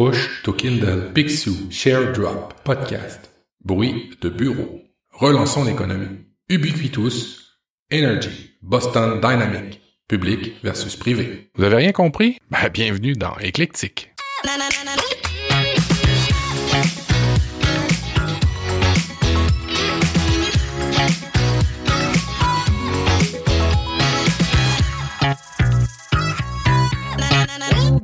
[0.00, 3.28] Push to Kindle Pixiu Share Drop Podcast.
[3.62, 4.80] Bruit de bureau.
[5.12, 6.24] Relançons l'économie.
[6.48, 7.58] Ubiquitous.
[7.90, 8.56] Energy.
[8.62, 9.78] Boston Dynamic.
[10.08, 11.50] Public versus privé.
[11.54, 12.38] Vous avez rien compris?
[12.50, 14.14] Ben, bienvenue dans Éclectique.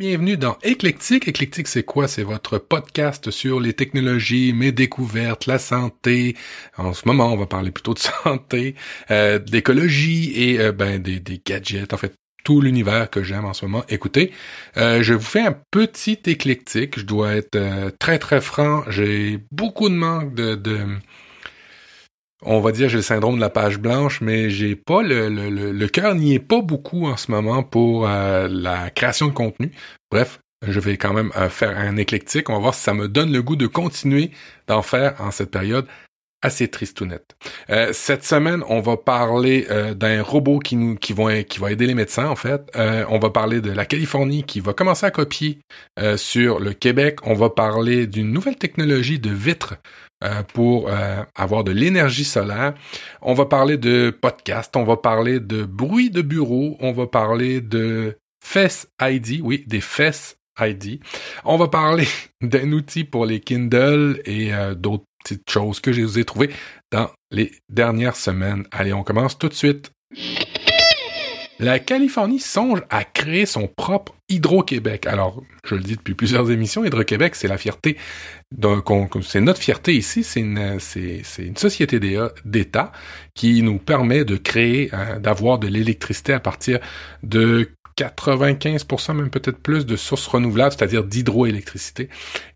[0.07, 1.27] Bienvenue dans Éclectique.
[1.27, 2.07] Éclectique, c'est quoi?
[2.07, 6.37] C'est votre podcast sur les technologies, mes découvertes, la santé.
[6.77, 8.77] En ce moment, on va parler plutôt de santé,
[9.11, 11.93] euh, d'écologie et euh, ben des, des gadgets.
[11.93, 12.15] En fait,
[12.45, 13.85] tout l'univers que j'aime en ce moment.
[13.89, 14.31] Écoutez,
[14.77, 17.01] euh, je vous fais un petit éclectique.
[17.01, 18.85] Je dois être euh, très très franc.
[18.89, 20.87] J'ai beaucoup de manque de, de
[22.43, 25.73] on va dire j'ai le syndrome de la page blanche, mais j'ai pas le, le,
[25.73, 29.73] le, cœur n'y est pas beaucoup en ce moment pour euh, la création de contenu.
[30.11, 32.51] Bref, je vais quand même euh, faire un éclectique.
[32.51, 34.31] On va voir si ça me donne le goût de continuer
[34.67, 35.87] d'en faire en cette période
[36.43, 37.37] assez tristounette.
[37.71, 41.73] Euh, cette semaine, on va parler euh, d'un robot qui nous qui vont qui va
[41.73, 42.63] aider les médecins en fait.
[43.09, 45.59] on va parler de la Californie qui va commencer à copier
[46.17, 47.19] sur le Québec.
[47.25, 49.75] On va parler d'une nouvelle technologie de vitre
[50.25, 52.73] euh, pour euh, avoir de l'énergie solaire.
[53.21, 57.61] On va parler de podcast, on va parler de bruit de bureau, on va parler
[57.61, 61.01] de Fess ID, oui, des Fess ID.
[61.45, 62.09] On va parler
[62.41, 66.51] d'un outil pour les Kindle et euh, d'autres petites choses que je vous ai trouvées
[66.93, 68.65] dans les dernières semaines.
[68.71, 69.91] Allez, on commence tout de suite.
[71.59, 75.07] La Californie songe à créer son propre Hydro-Québec.
[75.07, 77.97] Alors, je le dis depuis plusieurs émissions, Hydro-Québec, c'est la fierté,
[79.23, 80.79] c'est notre fierté ici, c'est une,
[81.57, 81.99] société
[82.45, 82.93] d'État
[83.35, 86.79] qui nous permet de créer, euh, d'avoir de l'électricité à partir
[87.23, 92.11] de 95%, même peut-être plus, de sources renouvelables, c'est-à-dire d'hydroélectricité.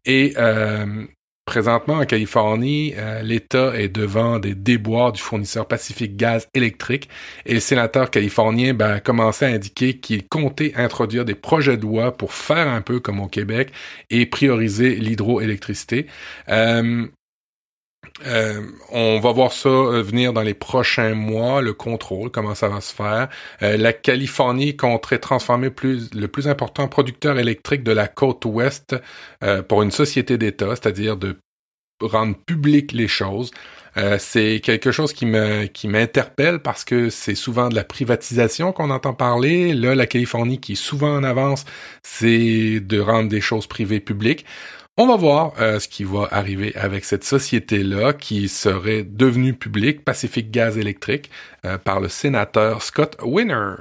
[0.05, 1.07] Et euh,
[1.47, 7.09] Présentement, en Californie, euh, l'État est devant des déboires du fournisseur Pacifique Gaz électrique
[7.45, 11.83] et le sénateur californien ben, a commencé à indiquer qu'il comptait introduire des projets de
[11.83, 13.73] loi pour faire un peu comme au Québec
[14.11, 16.07] et prioriser l'hydroélectricité.
[16.49, 17.09] Euh,
[18.27, 18.61] euh,
[18.91, 22.81] on va voir ça euh, venir dans les prochains mois, le contrôle, comment ça va
[22.81, 23.29] se faire.
[23.63, 28.97] Euh, la Californie compterait transformer plus, le plus important producteur électrique de la côte ouest
[29.69, 31.39] pour une société d'État, c'est-à-dire de
[32.01, 33.51] rendre public les choses.
[34.19, 35.27] c'est quelque chose qui
[35.73, 39.75] qui m'interpelle parce que c'est souvent de la privatisation qu'on entend parler.
[39.75, 41.65] Là, la Californie qui est souvent en avance,
[42.03, 44.45] c'est de rendre des choses privées publiques.
[45.03, 50.05] On va voir euh, ce qui va arriver avec cette société-là qui serait devenue publique,
[50.05, 51.31] Pacific Gaz Electric,
[51.65, 53.77] euh, par le sénateur Scott Winner.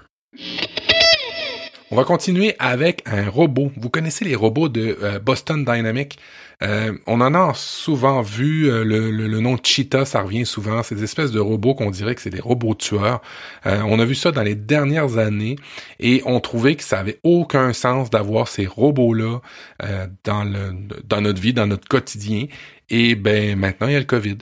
[1.92, 3.70] On va continuer avec un robot.
[3.76, 6.18] Vous connaissez les robots de euh, Boston Dynamics
[6.62, 11.32] euh, on en a souvent vu, euh, le, nom Cheetah, ça revient souvent, ces espèces
[11.32, 13.22] de robots qu'on dirait que c'est des robots tueurs.
[13.66, 15.56] Euh, on a vu ça dans les dernières années
[16.00, 19.40] et on trouvait que ça avait aucun sens d'avoir ces robots-là
[20.24, 20.46] dans
[21.22, 22.48] notre vie, dans notre quotidien.
[22.90, 24.38] Et ben maintenant, il y a le COVID.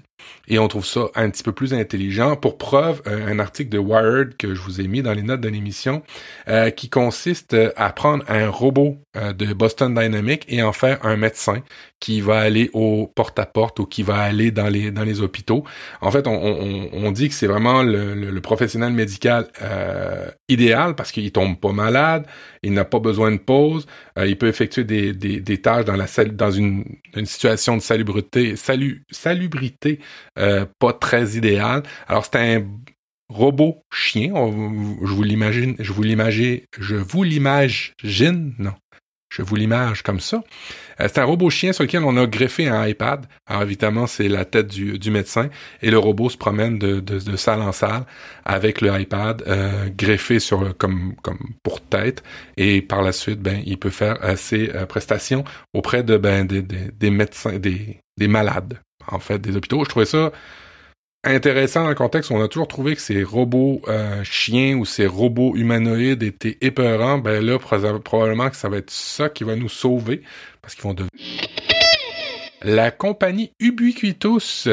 [0.49, 2.35] Et on trouve ça un petit peu plus intelligent.
[2.35, 5.49] Pour preuve, un article de Wired que je vous ai mis dans les notes de
[5.49, 6.03] l'émission,
[6.75, 11.61] qui consiste à prendre un robot de Boston Dynamics et en faire un médecin
[12.07, 15.65] qui va aller au porte-à-porte ou qui va aller dans les dans les hôpitaux.
[15.99, 21.29] En fait, on, on, dit que c'est vraiment le, professionnel médical euh, idéal parce qu'il
[21.33, 22.25] tombe pas malade,
[22.63, 23.87] il n'a pas besoin de pause,
[24.17, 27.81] euh, il peut effectuer des, des, des, tâches dans la dans une, une situation de
[27.81, 29.99] salubrité salu, salubrité
[30.39, 31.83] euh, pas très idéale.
[32.07, 32.65] Alors c'est un
[33.27, 38.75] robot chien, je vous l'imagine, je vous l'imagine, je vous l'imagine, non,
[39.37, 40.43] je vous l'image comme ça.
[40.99, 43.25] Euh, c'est un robot chien sur lequel on a greffé un iPad.
[43.45, 45.49] Alors évidemment, c'est la tête du, médecin
[45.81, 48.03] et le robot se promène de salle en salle
[48.45, 52.23] avec le iPad euh, greffé sur comme comme pour tête
[52.57, 55.43] et par la suite, ben il peut faire euh, ses prestations
[55.73, 59.83] auprès de ben des, des, des médecins, des, des malades en fait, des hôpitaux.
[59.83, 60.31] Je trouvais ça
[61.27, 65.05] intéressant dans le contexte on a toujours trouvé que ces robots euh, chiens ou ces
[65.05, 69.69] robots humanoïdes étaient épeurants, ben là, probablement que ça va être ça qui va nous
[69.69, 70.21] sauver,
[70.61, 71.11] parce qu'ils vont devenir...
[72.63, 74.67] La compagnie Ubiquitous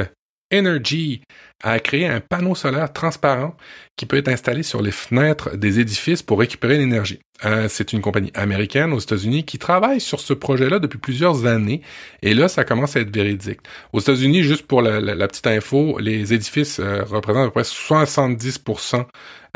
[0.52, 1.22] Energy
[1.64, 3.56] a créé un panneau solaire transparent
[3.96, 7.20] qui peut être installé sur les fenêtres des édifices pour récupérer l'énergie.
[7.44, 11.80] Euh, c'est une compagnie américaine aux États-Unis qui travaille sur ce projet-là depuis plusieurs années
[12.22, 13.60] et là, ça commence à être véridique.
[13.92, 19.06] Aux États-Unis, juste pour la, petite info, les édifices euh, représentent à peu près 70%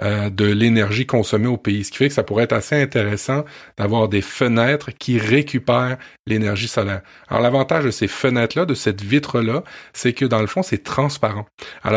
[0.00, 3.44] euh, de l'énergie consommée au pays, ce qui fait que ça pourrait être assez intéressant
[3.76, 7.02] d'avoir des fenêtres qui récupèrent l'énergie solaire.
[7.28, 11.46] Alors l'avantage de ces fenêtres-là, de cette vitre-là, c'est que dans le fond, c'est transparent.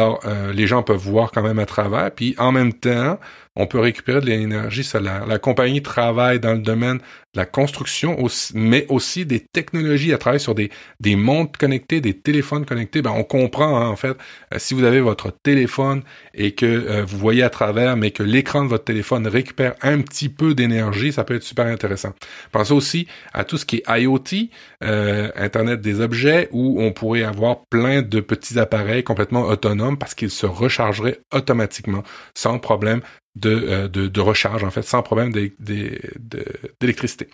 [0.01, 3.19] Euh, les gens peuvent voir quand même à travers, puis en même temps,
[3.55, 5.25] on peut récupérer de l'énergie solaire.
[5.27, 6.99] La compagnie travaille dans le domaine
[7.33, 8.17] de la construction,
[8.53, 10.13] mais aussi des technologies.
[10.13, 10.69] à travailler sur des,
[10.99, 13.01] des montres connectées, des téléphones connectés.
[13.01, 14.17] Ben, on comprend, hein, en fait,
[14.53, 16.01] euh, si vous avez votre téléphone
[16.33, 20.01] et que euh, vous voyez à travers, mais que l'écran de votre téléphone récupère un
[20.01, 22.13] petit peu d'énergie, ça peut être super intéressant.
[22.51, 24.49] Pensez aussi à tout ce qui est IoT,
[24.83, 30.15] euh, Internet des objets, où on pourrait avoir plein de petits appareils complètement autonomes parce
[30.15, 33.01] qu'ils se rechargeraient automatiquement, sans problème
[33.45, 37.29] euh, de, de, recharge, en fait, sans problème d'électricité.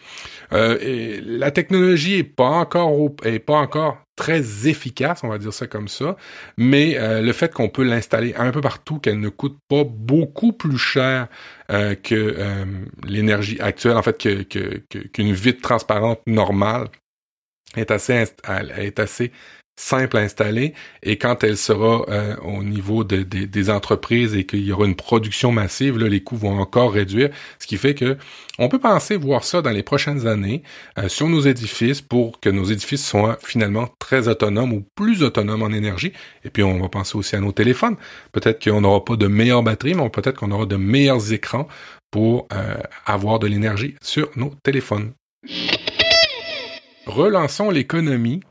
[0.53, 5.65] Euh, la technologie est pas encore est pas encore très efficace, on va dire ça
[5.65, 6.15] comme ça,
[6.55, 10.53] mais euh, le fait qu'on peut l'installer un peu partout, qu'elle ne coûte pas beaucoup
[10.53, 11.29] plus cher
[11.67, 12.37] que
[13.05, 16.89] l'énergie actuelle, en fait, que qu'une vitre transparente normale,
[17.75, 18.23] est assez
[18.77, 19.31] est assez
[19.77, 24.65] simple à installer et quand elle sera euh, au niveau de, des entreprises et qu'il
[24.65, 27.29] y aura une production massive, là, les coûts vont encore réduire,
[27.59, 28.17] ce qui fait que
[28.59, 30.63] on peut penser voir ça dans les prochaines années
[30.97, 35.61] euh, sur nos édifices pour que nos édifices soient finalement très autonomes ou plus autonomes
[35.61, 36.11] en énergie.
[36.43, 37.97] Et puis on va penser aussi à nos téléphones.
[38.31, 41.67] Peut-être qu'on n'aura pas de meilleures batteries, mais peut-être qu'on aura de meilleurs écrans
[42.09, 45.13] pour euh, avoir de l'énergie sur nos téléphones.
[47.05, 48.41] Relançons l'économie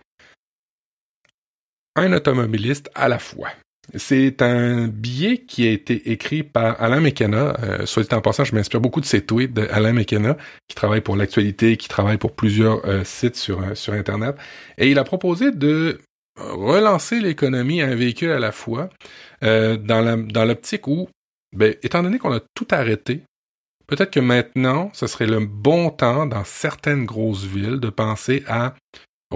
[1.96, 3.48] un automobiliste à la fois.
[3.94, 7.56] C'est un billet qui a été écrit par Alain McKenna.
[7.62, 11.02] Euh, soit dit en passant, je m'inspire beaucoup de ses tweets d'Alain McKenna, qui travaille
[11.02, 14.36] pour l'actualité, qui travaille pour plusieurs euh, sites sur, euh, sur Internet.
[14.76, 16.00] Et il a proposé de
[16.36, 18.90] relancer l'économie à un véhicule à la fois,
[19.42, 21.08] euh, dans l'optique où,
[21.54, 23.22] ben, étant donné qu'on a tout arrêté,
[23.86, 28.74] peut-être que maintenant, ce serait le bon temps dans certaines grosses villes de penser à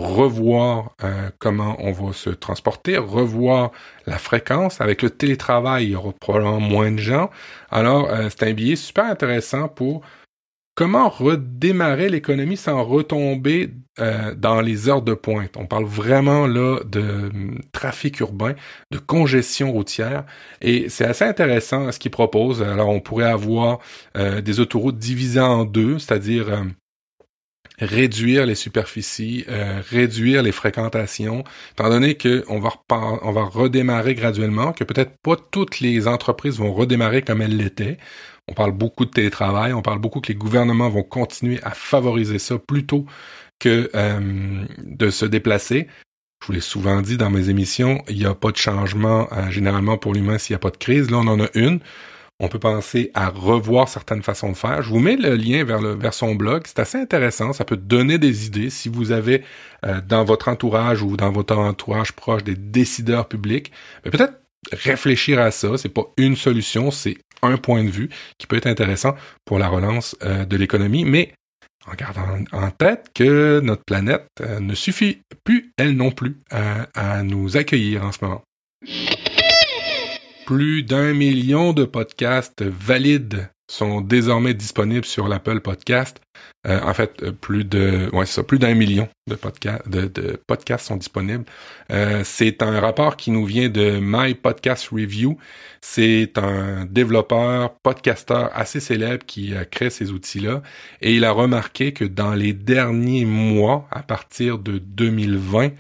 [0.01, 3.73] revoir euh, comment on va se transporter, revoir
[4.07, 4.81] la fréquence.
[4.81, 7.31] Avec le télétravail, il y aura probablement moins de gens.
[7.71, 10.03] Alors, euh, c'est un billet super intéressant pour
[10.75, 15.57] comment redémarrer l'économie sans retomber euh, dans les heures de pointe.
[15.57, 18.55] On parle vraiment là de hum, trafic urbain,
[18.91, 20.25] de congestion routière,
[20.61, 22.63] et c'est assez intéressant ce qu'ils proposent.
[22.63, 23.79] Alors, on pourrait avoir
[24.15, 26.65] des autoroutes divisées en deux, c'est-à-dire
[27.81, 34.73] réduire les superficies, euh, réduire les fréquentations, étant donné qu'on va on va redémarrer graduellement,
[34.73, 37.99] que peut-être pas toutes les entreprises vont redémarrer comme elles l'étaient.
[38.49, 42.39] On parle beaucoup de télétravail, on parle beaucoup que les gouvernements vont continuer à favoriser
[42.39, 43.07] ça plutôt
[43.59, 45.87] que euh, de se déplacer.
[46.43, 49.51] Je vous l'ai souvent dit dans mes émissions, il n'y a pas de changement euh,
[49.51, 51.11] généralement pour l'humain s'il n'y a pas de crise.
[51.11, 51.81] Là, on en a une
[52.41, 54.83] on peut penser à revoir certaines façons de faire.
[54.83, 56.63] Je vous mets le lien vers, le, vers son blog.
[56.67, 57.53] C'est assez intéressant.
[57.53, 59.45] Ça peut donner des idées si vous avez
[59.85, 63.71] euh, dans votre entourage ou dans votre entourage proche des décideurs publics.
[64.05, 64.41] Mais peut-être
[64.73, 65.77] réfléchir à ça.
[65.77, 68.09] C'est pas une solution, c'est un point de vue
[68.39, 69.15] qui peut être intéressant
[69.45, 71.05] pour la relance euh, de l'économie.
[71.05, 71.35] Mais
[71.87, 77.23] en gardant en tête que notre planète euh, ne suffit plus, elle non plus, à
[77.23, 78.43] nous accueillir en ce moment
[80.51, 86.21] plus d'un million de podcasts valides sont désormais disponibles sur l'Apple Podcast.
[86.67, 90.89] Euh, en fait, euh, plus de, ouais, ça, plus d'un million de, podcasts de, podcasts
[90.89, 91.45] sont disponibles.
[91.93, 95.39] Euh, c'est un rapport qui nous vient de My Podcast Review.
[95.83, 100.63] C'est un développeur, podcasteur assez célèbre qui a créé ces outils-là.
[101.01, 105.71] Et il a remarqué que dans les derniers mois, à partir de 2020,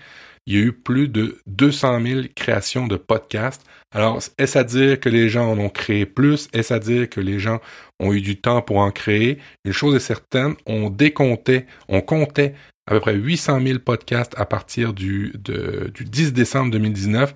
[0.50, 3.62] il y a eu plus de 200 000 créations de podcasts.
[3.94, 6.48] Alors, est-ce à dire que les gens en ont créé plus?
[6.52, 7.60] Est-ce à dire que les gens
[8.00, 9.38] ont eu du temps pour en créer?
[9.64, 12.54] Une chose est certaine, on décomptait, on comptait
[12.88, 17.32] à peu près 800 000 podcasts à partir du, du 10 décembre 2019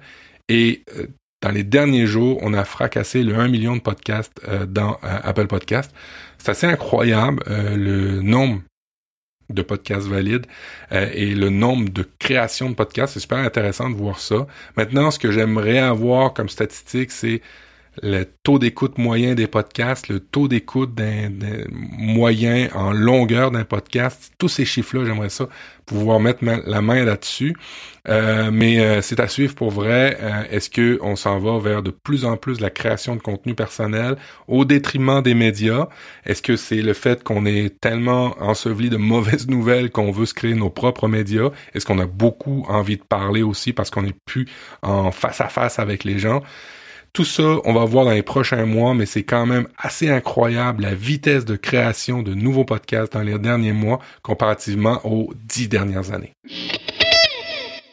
[0.49, 1.06] et euh,
[1.40, 5.18] dans les derniers jours, on a fracassé le 1 million de podcasts euh, dans euh,
[5.23, 5.94] Apple Podcasts.
[6.38, 8.62] C'est assez incroyable le nombre
[9.50, 10.46] de podcasts valides
[10.92, 13.14] euh, et le nombre de créations de podcasts.
[13.14, 14.46] C'est super intéressant de voir ça.
[14.76, 17.42] Maintenant, ce que j'aimerais avoir comme statistique, c'est
[18.02, 21.30] le taux d'écoute moyen des podcasts, le taux d'écoute d'un
[21.70, 25.48] moyen en longueur d'un podcast, tous ces chiffres-là, j'aimerais ça
[25.86, 27.54] pouvoir mettre la main là-dessus.
[28.08, 30.18] Euh, mais euh, c'est à suivre pour vrai.
[30.20, 33.54] Euh, est-ce que on s'en va vers de plus en plus la création de contenu
[33.54, 34.16] personnel
[34.48, 35.88] au détriment des médias?
[36.24, 40.34] Est-ce que c'est le fait qu'on est tellement enseveli de mauvaises nouvelles qu'on veut se
[40.34, 41.50] créer nos propres médias?
[41.74, 44.46] Est-ce qu'on a beaucoup envie de parler aussi parce qu'on n'est plus
[44.82, 46.42] en face à face avec les gens?
[47.14, 50.83] Tout ça, on va voir dans les prochains mois, mais c'est quand même assez incroyable
[50.83, 56.12] la vitesse de création de nouveaux podcasts dans les derniers mois comparativement aux dix dernières
[56.12, 56.33] années.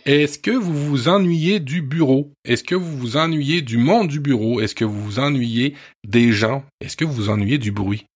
[0.08, 2.32] Est-ce que vous vous ennuyez du bureau?
[2.44, 4.60] Est-ce que vous vous ennuyez du monde du bureau?
[4.60, 5.76] Est-ce que vous vous ennuyez
[6.06, 6.66] des gens?
[6.82, 8.08] Est-ce que vous vous ennuyez du bruit?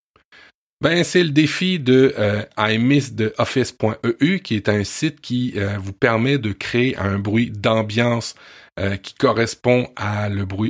[0.81, 6.39] Ben, c'est le défi de euh, imisstheoffice.eu qui est un site qui euh, vous permet
[6.39, 8.33] de créer un bruit d'ambiance
[8.77, 9.87] euh, qui correspond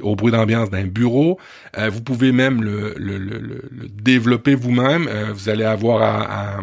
[0.03, 1.39] au bruit d'ambiance d'un bureau.
[1.75, 2.93] Euh, vous pouvez même le,
[3.89, 5.07] développer vous-même.
[5.07, 6.62] Euh, vous allez avoir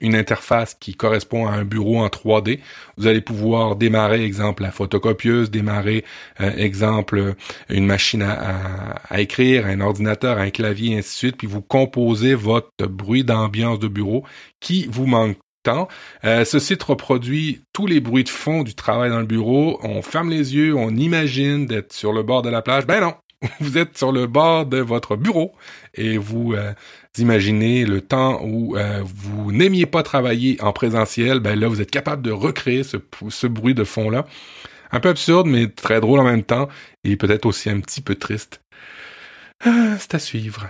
[0.00, 2.60] une interface qui correspond à un bureau en 3D.
[2.96, 6.06] Vous allez pouvoir démarrer, exemple, la photocopieuse, démarrer,
[6.38, 7.34] exemple,
[7.68, 12.34] une machine à, à, écrire, un ordinateur, un clavier, ainsi de suite, puis vous composez
[12.34, 14.24] votre bruit d'ambiance de bureau
[14.58, 15.88] qui vous manque temps.
[16.24, 19.78] Euh, ce site reproduit tous les bruits de fond du travail dans le bureau.
[19.82, 22.86] On ferme les yeux, on imagine d'être sur le bord de la plage.
[22.86, 23.14] Ben non,
[23.60, 25.52] vous êtes sur le bord de votre bureau
[25.94, 26.72] et vous euh,
[27.18, 31.40] imaginez le temps où euh, vous n'aimiez pas travailler en présentiel.
[31.40, 34.26] Ben là, vous êtes capable de recréer ce, bruit de fond là.
[34.94, 36.68] Un peu absurde, mais très drôle en même temps
[37.02, 38.60] et peut-être aussi un petit peu triste.
[39.64, 40.68] Ah, c'est à suivre.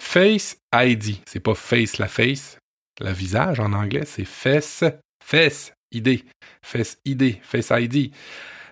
[0.00, 2.58] Face ID, c'est pas face la face,
[3.00, 4.84] le visage en anglais, c'est Face,
[5.24, 6.24] Face ID,
[6.62, 8.12] Face ID, Face ID.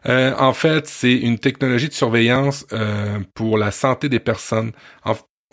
[0.06, 4.72] Euh, en fait, c'est une technologie de surveillance euh, pour la santé des personnes.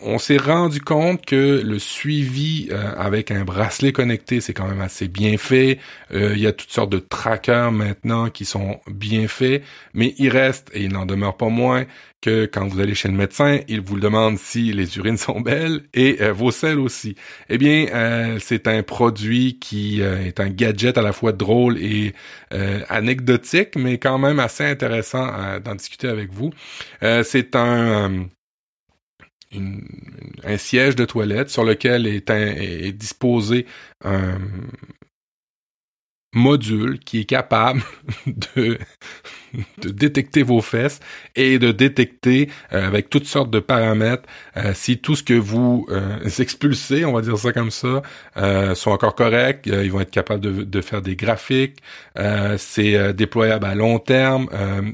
[0.02, 4.80] On s'est rendu compte que le suivi euh, avec un bracelet connecté, c'est quand même
[4.80, 5.78] assez bien fait.
[6.12, 9.62] il y a toutes sortes de trackers maintenant qui sont bien faits,
[9.94, 11.86] mais il reste, et il n'en demeure pas moins,
[12.20, 15.82] que quand vous allez chez le médecin, il vous demande si les urines sont belles
[15.94, 17.16] et euh, vos selles aussi.
[17.48, 21.78] Eh bien, euh, c'est un produit qui euh, est un gadget à la fois drôle
[21.78, 22.14] et
[22.88, 25.28] anecdotique, mais quand même assez intéressant
[25.64, 26.50] d'en discuter avec vous.
[27.22, 28.26] c'est un
[29.52, 33.66] un siège de toilette sur lequel est, est disposé
[34.04, 34.38] un
[36.34, 37.82] module qui est capable
[38.54, 38.78] de
[39.78, 41.00] de détecter vos fesses
[41.36, 44.22] et de détecter euh, avec toutes sortes de paramètres
[44.56, 48.02] euh, si tout ce que vous euh, expulsez, on va dire ça comme ça,
[48.74, 49.66] sont encore corrects.
[49.66, 51.78] ils vont être capables de, de faire des graphiques.
[52.56, 54.48] c'est déployable à long terme.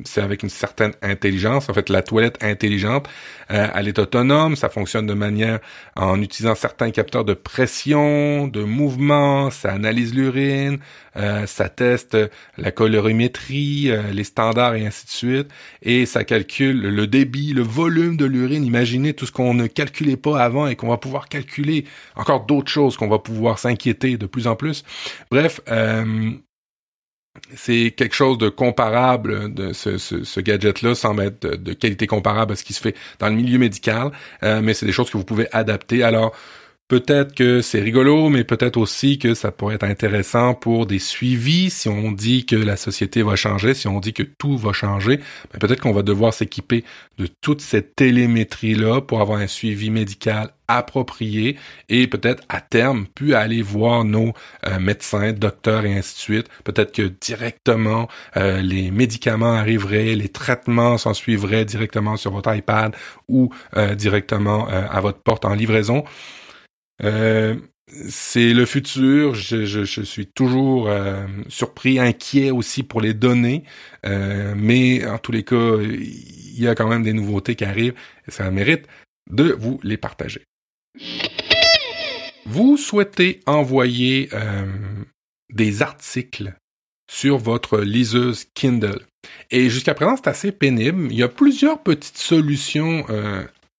[0.05, 1.69] c'est avec une certaine intelligence.
[1.69, 3.09] En fait, la toilette intelligente,
[3.49, 4.57] elle est autonome.
[4.57, 5.61] Ça fonctionne de manière
[5.95, 9.51] en utilisant certains capteurs de pression, de mouvement.
[9.51, 10.79] Ça analyse l'urine.
[11.47, 12.17] ça teste
[12.59, 15.49] la colorimétrie, les standards et ainsi de suite.
[15.83, 18.65] Et ça calcule le débit, le volume de l'urine.
[18.65, 21.85] Imaginez tout ce qu'on ne calculait pas avant et qu'on va pouvoir calculer.
[22.15, 24.85] Encore d'autres choses qu'on va pouvoir s'inquiéter de plus en plus.
[25.31, 26.31] Bref, euh,
[27.55, 32.57] c'est quelque chose de comparable de ce, ce, gadget-là semble être de, qualité comparable à
[32.57, 34.11] ce qui se fait dans le milieu médical,
[34.43, 36.03] euh, mais c'est des choses que vous pouvez adapter.
[36.03, 36.35] Alors,
[36.89, 41.69] Peut-être que c'est rigolo, mais peut-être aussi que ça pourrait être intéressant pour des suivis.
[41.69, 45.17] Si on dit que la société va changer, si on dit que tout va changer,
[45.53, 46.85] ben peut-être qu'on va devoir s'équiper
[47.19, 51.57] de toute cette télémétrie-là pour avoir un suivi médical approprié
[51.89, 54.33] et peut-être à terme puis aller voir nos
[54.67, 56.47] euh, médecins, docteurs et ainsi de suite.
[56.63, 62.95] Peut-être que directement euh, les médicaments arriveraient, les traitements s'en suivraient directement sur votre iPad
[63.27, 66.05] ou euh, directement à votre porte en livraison.
[67.03, 67.57] Euh,
[67.89, 69.35] c'est le futur.
[69.35, 73.65] Je, suis toujours euh, surpris, inquiet aussi pour les données,
[74.05, 77.95] euh, mais en tous les cas, il y a quand même des nouveautés qui arrivent
[78.27, 78.87] et ça mérite
[79.31, 80.43] de vous les partager.
[82.47, 84.31] Vous souhaitez envoyer
[85.53, 86.55] des articles
[87.11, 89.01] sur votre liseuse Kindle.
[89.51, 91.09] Et jusqu'à présent, c'est assez pénible.
[91.11, 93.05] Il y a plusieurs petites solutions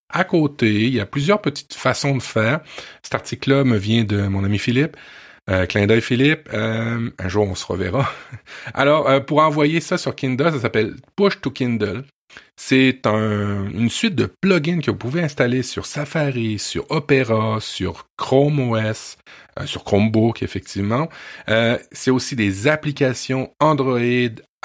[0.10, 2.62] à côté, il y a plusieurs petites façons de faire.
[3.04, 4.96] Cet article-là me vient de mon ami Philippe.
[5.50, 8.10] Euh, clin d'œil Philippe, euh, un jour on se reverra.
[8.74, 12.04] Alors, euh, pour envoyer ça sur Kindle, ça s'appelle Push to Kindle.
[12.58, 18.08] C'est un, une suite de plugins que vous pouvez installer sur Safari, sur Opera, sur
[18.18, 19.18] Chrome OS,
[19.58, 21.08] euh, sur Chromebook effectivement.
[21.92, 24.00] c'est aussi des applications Android,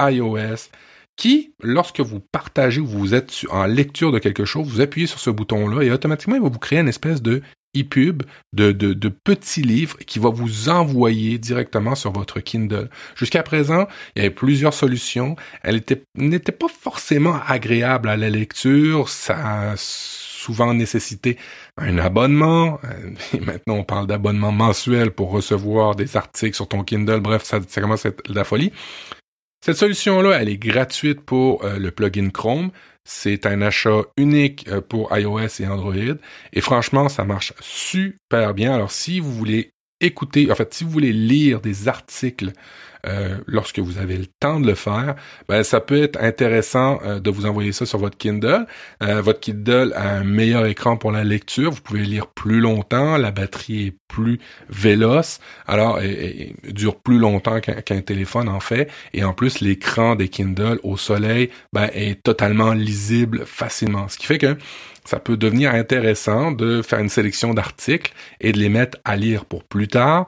[0.01, 0.69] iOS
[1.17, 5.19] qui, lorsque vous partagez ou vous êtes en lecture de quelque chose, vous appuyez sur
[5.19, 7.43] ce bouton-là et automatiquement, il va vous créer une espèce de
[7.77, 9.13] e-pub, de, de, de
[10.07, 12.91] qui va vous envoyer directement sur votre Kindle.
[13.15, 15.37] Jusqu'à présent, il y avait plusieurs solutions.
[15.63, 15.83] Elle
[16.17, 19.09] n'était pas forcément agréable à la lecture.
[19.09, 19.75] Ça
[20.43, 21.39] souvent nécessité
[21.79, 22.79] un abonnement.
[23.33, 27.21] Et maintenant, on parle d'abonnement mensuel pour recevoir des articles sur ton Kindle.
[27.21, 28.73] Bref, ça, ça commence à être la folie.
[29.65, 32.73] Cette solution-là, elle est gratuite pour euh, le plugin Chrome.
[33.05, 36.17] C'est un achat unique euh, pour iOS et Android.
[36.53, 38.75] Et franchement, ça marche super bien.
[38.75, 42.53] Alors, si vous voulez écouter, en fait, si vous voulez lire des articles
[43.07, 45.17] euh, lorsque vous avez le temps de le faire,
[45.49, 48.67] ben, ça peut être intéressant euh, de vous envoyer ça sur votre Kindle.
[49.03, 53.17] Euh, votre Kindle a un meilleur écran pour la lecture, vous pouvez lire plus longtemps,
[53.17, 59.25] la batterie est plus véloce, alors et, dure plus longtemps qu'un téléphone en fait, et
[59.25, 64.39] en plus l'écran des Kindle au soleil ben, est totalement lisible facilement, ce qui fait
[64.39, 64.57] que
[65.05, 69.45] ça peut devenir intéressant de faire une sélection d'articles et de les mettre à lire
[69.45, 70.27] pour plus tard,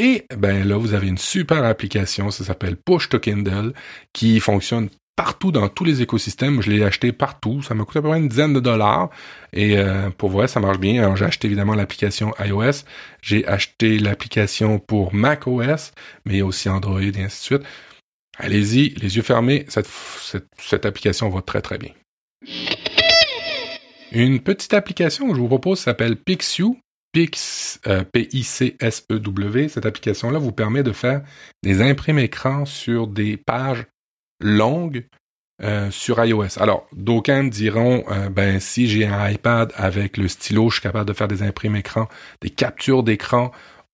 [0.00, 3.74] et ben là, vous avez une super application, ça s'appelle Push to Kindle,
[4.14, 6.62] qui fonctionne partout dans tous les écosystèmes.
[6.62, 7.60] Je l'ai acheté partout.
[7.60, 9.10] Ça m'a coûté à peu près une dizaine de dollars.
[9.52, 11.02] Et euh, pour vrai, ça marche bien.
[11.02, 12.84] Alors j'ai acheté évidemment l'application iOS.
[13.20, 15.92] J'ai acheté l'application pour macOS,
[16.24, 17.62] mais aussi Android et ainsi de suite.
[18.38, 19.90] Allez-y, les yeux fermés, cette,
[20.56, 21.90] cette, application va très très bien.
[24.12, 26.80] Une petite application que je vous propose s'appelle Pixu.
[27.12, 31.22] Pix, euh, P-I-C-S-E-W, cette application-là vous permet de faire
[31.62, 33.86] des imprimes écrans sur des pages
[34.40, 35.06] longues
[35.62, 36.58] euh, sur iOS.
[36.58, 41.06] Alors, d'aucuns diront, euh, ben si j'ai un iPad avec le stylo, je suis capable
[41.06, 42.08] de faire des imprimes écrans,
[42.40, 43.50] des captures d'écran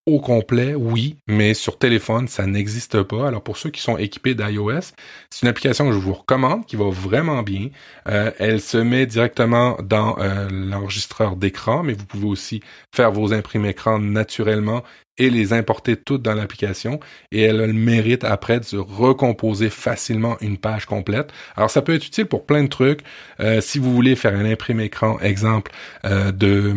[0.06, 3.26] au complet, oui, mais sur téléphone, ça n'existe pas.
[3.26, 4.92] Alors pour ceux qui sont équipés d'iOS,
[5.30, 7.70] c'est une application que je vous recommande, qui va vraiment bien.
[8.08, 12.62] Euh, elle se met directement dans euh, l'enregistreur d'écran, mais vous pouvez aussi
[12.94, 14.84] faire vos imprimes écran naturellement
[15.18, 17.00] et les importer toutes dans l'application
[17.32, 21.32] et elle a le mérite après de se recomposer facilement une page complète.
[21.56, 23.00] Alors ça peut être utile pour plein de trucs.
[23.40, 25.72] Euh, si vous voulez faire un imprimé écran, exemple
[26.04, 26.74] euh, de,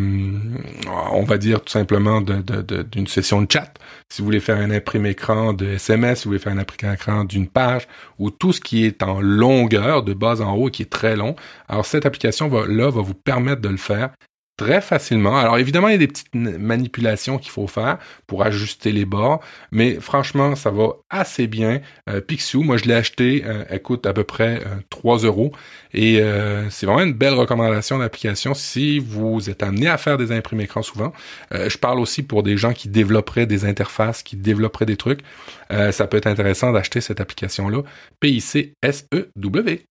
[1.11, 3.73] on va dire tout simplement d'une session de chat.
[4.09, 6.93] Si vous voulez faire un imprimé écran de SMS, si vous voulez faire un imprimé
[6.93, 10.83] écran d'une page ou tout ce qui est en longueur de bas en haut qui
[10.83, 11.35] est très long.
[11.67, 14.11] Alors cette application là va vous permettre de le faire
[14.59, 15.37] très facilement.
[15.37, 17.97] Alors évidemment, il y a des petites manipulations qu'il faut faire
[18.27, 19.39] pour ajuster les bords,
[19.71, 21.79] mais franchement, ça va assez bien.
[22.09, 22.19] Euh,
[22.55, 25.51] moi je l'ai acheté, euh, elle coûte à peu près 3 euh, euros
[25.93, 30.31] et euh, c'est vraiment une belle recommandation d'application si vous êtes amené à faire des
[30.31, 31.13] imprimés écrans souvent.
[31.51, 35.21] je parle aussi pour des gens qui développeraient des interfaces, qui développeraient des trucs.
[35.69, 37.83] ça peut être intéressant d'acheter cette application-là.
[38.19, 39.85] P-I-C-S-E-W.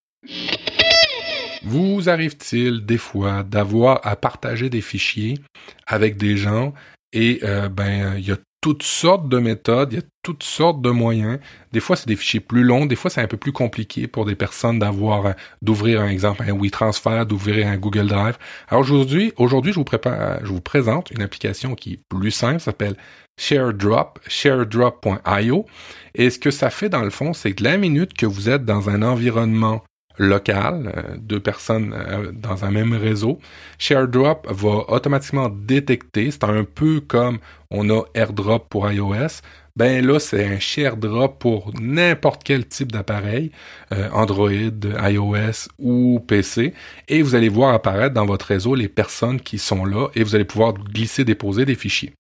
[1.62, 5.38] Vous arrive-t-il des fois d'avoir à partager des fichiers
[5.86, 6.72] avec des gens
[7.12, 10.82] et euh, ben il y a toutes sortes de méthodes, il y a toutes sortes
[10.82, 11.38] de moyens.
[11.72, 14.24] Des fois, c'est des fichiers plus longs, des fois, c'est un peu plus compliqué pour
[14.24, 18.36] des personnes d'avoir, euh, d'ouvrir un exemple, un WeTransfer, d'ouvrir un Google Drive.
[18.68, 22.60] Alors aujourd'hui, aujourd'hui, je vous prépare, je vous présente une application qui est plus simple,
[22.60, 22.96] s'appelle
[23.38, 25.66] ShareDrop, sharedrop.io.
[26.14, 28.64] Et ce que ça fait dans le fond, c'est que la minute que vous êtes
[28.64, 29.84] dans un environnement
[30.18, 33.38] local, euh, deux personnes euh, dans un même réseau,
[33.78, 37.38] ShareDrop va automatiquement détecter, c'est un peu comme
[37.70, 39.42] on a AirDrop pour iOS,
[39.76, 43.52] ben là c'est un ShareDrop pour n'importe quel type d'appareil,
[43.92, 46.74] euh, Android, iOS ou PC,
[47.08, 50.34] et vous allez voir apparaître dans votre réseau les personnes qui sont là et vous
[50.34, 52.17] allez pouvoir glisser, déposer des fichiers.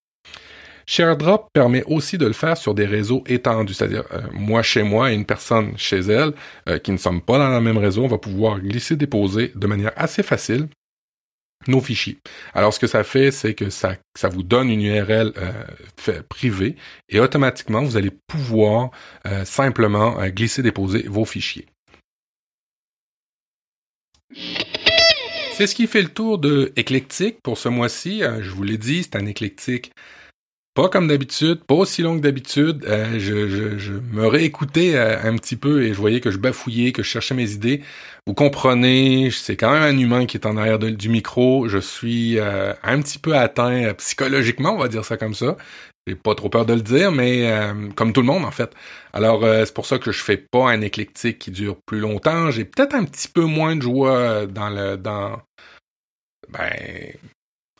[0.88, 5.12] ShareDrop permet aussi de le faire sur des réseaux étendus, c'est-à-dire euh, moi chez moi
[5.12, 6.32] et une personne chez elle
[6.66, 9.66] euh, qui ne sommes pas dans le même réseau, on va pouvoir glisser déposer de
[9.66, 10.66] manière assez facile
[11.66, 12.16] nos fichiers.
[12.54, 16.74] Alors ce que ça fait, c'est que ça, ça vous donne une URL euh, privée
[17.10, 18.90] et automatiquement vous allez pouvoir
[19.44, 21.66] simplement glisser déposer vos fichiers.
[25.52, 28.22] C'est ce qui fait le tour de éclectique pour ce mois-ci.
[28.40, 29.92] je vous l'ai dit, c'est un éclectique
[30.78, 32.84] pas comme d'habitude, pas aussi long que d'habitude.
[32.86, 37.02] Euh, je, me réécoutais euh, un petit peu et je voyais que je bafouillais, que
[37.02, 37.82] je cherchais mes idées.
[38.28, 41.66] Vous comprenez, c'est quand même un humain qui est en arrière du micro.
[41.68, 45.56] Je suis euh, un petit peu atteint psychologiquement, on va dire ça comme ça.
[46.06, 47.52] J'ai pas trop peur de le dire, mais
[47.96, 48.72] comme tout le monde en fait.
[49.12, 52.52] Alors c'est pour ça que je fais pas un éclectique qui dure plus longtemps.
[52.52, 55.42] J'ai peut-être un petit peu moins de joie dans le dans
[56.50, 56.70] ben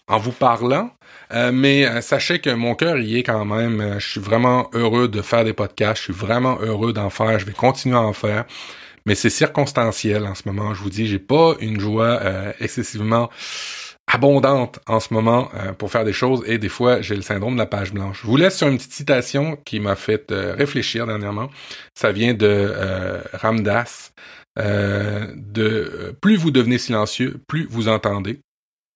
[0.09, 0.91] en vous parlant.
[1.33, 3.81] Euh, mais euh, sachez que mon cœur y est quand même.
[3.81, 5.99] Euh, je suis vraiment heureux de faire des podcasts.
[5.99, 7.39] Je suis vraiment heureux d'en faire.
[7.39, 8.45] Je vais continuer à en faire.
[9.07, 10.75] mais c'est circonstanciel en ce moment.
[10.75, 12.21] Je vous dis, j'ai pas une joie
[12.61, 13.31] excessivement
[14.07, 17.59] abondante en ce moment pour faire des choses et des fois j'ai le syndrome de
[17.59, 18.21] la page blanche.
[18.23, 21.49] Je vous laisse sur une petite citation qui m'a fait réfléchir dernièrement.
[21.95, 24.13] Ça vient de euh, Ramdas.
[24.57, 28.41] de plus vous devenez silencieux, plus vous entendez.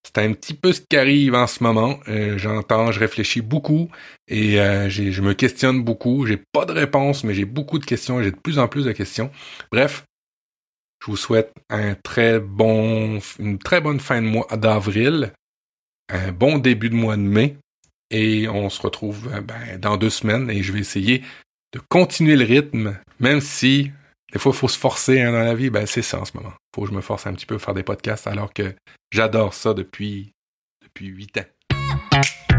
[0.04, 2.00] C'est un petit peu ce qui arrive en ce moment.
[2.36, 3.88] J'entends, je réfléchis beaucoup
[4.26, 6.26] et je me questionne beaucoup.
[6.26, 8.22] J'ai pas de réponse, mais j'ai beaucoup de questions.
[8.22, 9.30] J'ai de plus en plus de questions.
[9.70, 10.04] Bref,
[11.00, 15.32] je vous souhaite un très bon, une très bonne fin de mois d'avril,
[16.12, 17.56] un bon début de mois de mai,
[18.12, 21.22] et on se retrouve euh, ben, dans deux semaines et je vais essayer
[21.72, 23.90] de continuer le rythme, même si
[24.32, 26.36] des fois il faut se forcer hein, dans la vie, ben c'est ça en ce
[26.36, 26.52] moment.
[26.74, 28.74] Faut que je me force un petit peu à faire des podcasts alors que
[29.10, 30.32] j'adore ça depuis
[30.82, 32.51] depuis huit ans.